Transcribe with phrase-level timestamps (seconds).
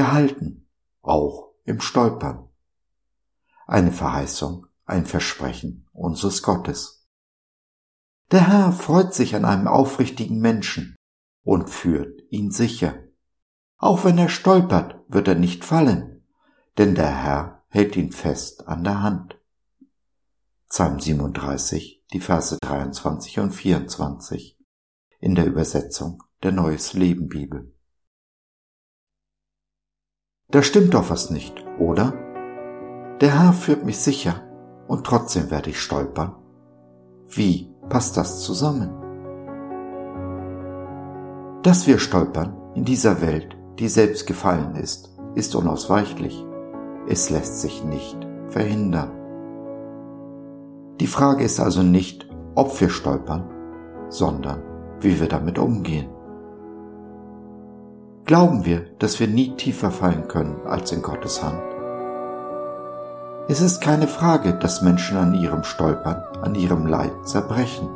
[0.00, 0.66] Gehalten,
[1.02, 2.48] auch im Stolpern.
[3.66, 7.06] Eine Verheißung, ein Versprechen unseres Gottes.
[8.30, 10.96] Der Herr freut sich an einem aufrichtigen Menschen
[11.42, 12.94] und führt ihn sicher.
[13.76, 16.26] Auch wenn er stolpert, wird er nicht fallen,
[16.78, 19.38] denn der Herr hält ihn fest an der Hand.
[20.70, 24.58] Psalm 37, die Verse 23 und 24
[25.18, 27.74] in der Übersetzung der Neues Leben Bibel.
[30.50, 32.12] Da stimmt doch was nicht, oder?
[33.20, 34.34] Der Herr führt mich sicher
[34.88, 36.34] und trotzdem werde ich stolpern.
[37.28, 38.90] Wie passt das zusammen?
[41.62, 46.44] Dass wir stolpern in dieser Welt, die selbst gefallen ist, ist unausweichlich.
[47.06, 49.10] Es lässt sich nicht verhindern.
[51.00, 53.48] Die Frage ist also nicht, ob wir stolpern,
[54.08, 54.62] sondern
[55.00, 56.08] wie wir damit umgehen.
[58.30, 61.60] Glauben wir, dass wir nie tiefer fallen können als in Gottes Hand?
[63.48, 67.88] Es ist keine Frage, dass Menschen an ihrem Stolpern, an ihrem Leid zerbrechen.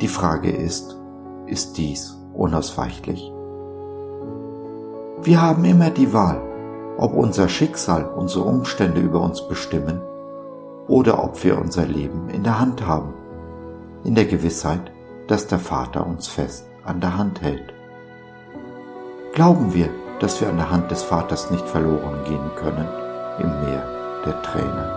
[0.00, 0.98] Die Frage ist,
[1.46, 3.30] ist dies unausweichlich?
[5.22, 6.42] Wir haben immer die Wahl,
[6.98, 10.00] ob unser Schicksal, unsere Umstände über uns bestimmen
[10.88, 13.14] oder ob wir unser Leben in der Hand haben,
[14.02, 14.90] in der Gewissheit,
[15.28, 17.72] dass der Vater uns fest an der Hand hält.
[19.32, 22.88] Glauben wir, dass wir an der Hand des Vaters nicht verloren gehen können
[23.38, 23.84] im Meer
[24.26, 24.90] der Tränen.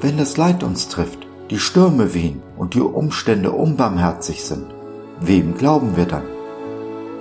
[0.00, 4.64] Wenn das Leid uns trifft, die Stürme wehen und die Umstände unbarmherzig sind,
[5.20, 6.24] wem glauben wir dann?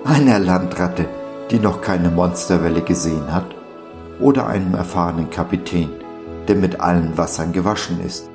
[0.06, 1.08] Einer Landratte,
[1.52, 3.54] die noch keine Monsterwelle gesehen hat,
[4.22, 5.90] oder einem erfahrenen Kapitän,
[6.48, 8.30] der mit allen Wassern gewaschen ist,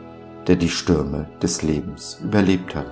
[0.46, 2.90] der die Stürme des Lebens überlebt hat.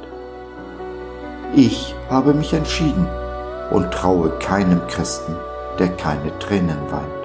[1.54, 3.06] Ich habe mich entschieden
[3.70, 5.34] und traue keinem Christen,
[5.78, 7.16] der keine Tränen weint.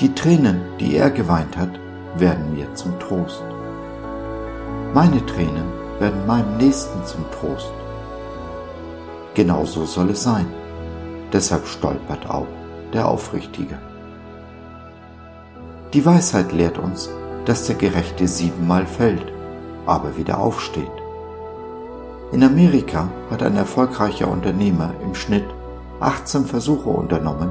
[0.00, 1.70] Die Tränen, die er geweint hat,
[2.16, 3.42] werden mir zum Trost.
[4.94, 7.72] Meine Tränen werden meinem Nächsten zum Trost.
[9.34, 10.46] Genauso soll es sein.
[11.32, 12.48] Deshalb stolpert auch
[12.92, 13.78] der Aufrichtige.
[15.94, 17.08] Die Weisheit lehrt uns,
[17.44, 19.32] dass der Gerechte siebenmal fällt,
[19.86, 21.01] aber wieder aufsteht.
[22.32, 25.44] In Amerika hat ein erfolgreicher Unternehmer im Schnitt
[26.00, 27.50] 18 Versuche unternommen,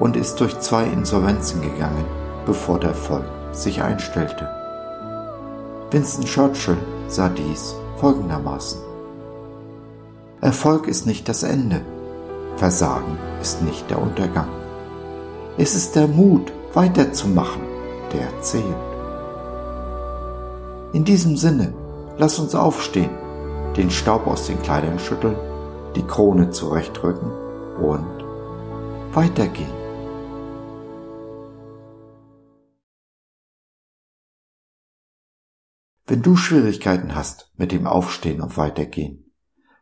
[0.00, 2.04] und ist durch zwei Insolvenzen gegangen,
[2.46, 4.48] bevor der Erfolg sich einstellte.
[5.90, 8.80] Winston Churchill sah dies folgendermaßen.
[10.40, 11.82] Erfolg ist nicht das Ende,
[12.56, 14.48] Versagen ist nicht der Untergang.
[15.58, 17.62] Es ist der Mut, weiterzumachen,
[18.12, 18.64] der zählt.
[20.92, 21.74] In diesem Sinne,
[22.16, 23.10] lass uns aufstehen,
[23.76, 25.36] den Staub aus den Kleidern schütteln,
[25.94, 27.30] die Krone zurechtrücken
[27.76, 28.24] und
[29.14, 29.72] weitergehen.
[36.06, 39.32] Wenn du Schwierigkeiten hast mit dem Aufstehen und Weitergehen,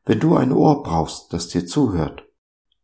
[0.05, 2.29] wenn du ein Ohr brauchst, das dir zuhört,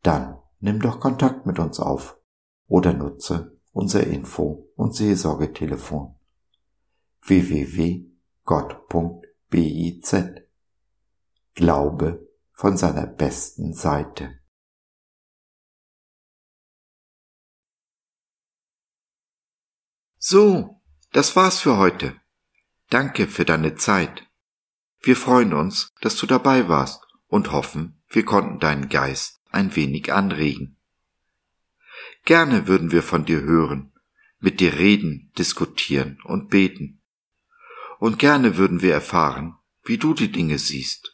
[0.02, 2.18] dann nimm doch Kontakt mit uns auf
[2.66, 6.14] oder nutze unser Info- und Seelsorgetelefon
[7.26, 8.04] www.gott.biz
[11.54, 14.40] Glaube von seiner besten Seite.
[20.18, 22.20] So, das war's für heute.
[22.90, 24.26] Danke für deine Zeit.
[25.00, 30.12] Wir freuen uns, dass du dabei warst und hoffen, wir konnten deinen Geist ein wenig
[30.12, 30.76] anregen.
[32.24, 33.92] Gerne würden wir von dir hören,
[34.40, 37.00] mit dir reden, diskutieren und beten.
[38.00, 39.54] Und gerne würden wir erfahren,
[39.84, 41.13] wie du die Dinge siehst,